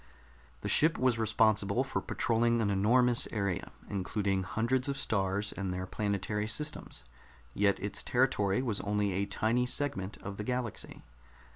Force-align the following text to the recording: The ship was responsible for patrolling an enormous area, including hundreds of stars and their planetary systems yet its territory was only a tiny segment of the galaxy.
The 0.61 0.67
ship 0.67 0.97
was 0.97 1.19
responsible 1.19 1.83
for 1.83 2.01
patrolling 2.01 2.59
an 2.59 2.71
enormous 2.71 3.27
area, 3.31 3.71
including 3.87 4.41
hundreds 4.41 4.89
of 4.89 4.97
stars 4.97 5.51
and 5.53 5.71
their 5.71 5.85
planetary 5.85 6.47
systems 6.47 7.03
yet 7.53 7.79
its 7.79 8.01
territory 8.01 8.63
was 8.63 8.81
only 8.81 9.13
a 9.13 9.27
tiny 9.27 9.67
segment 9.67 10.17
of 10.23 10.37
the 10.37 10.43
galaxy. 10.43 11.03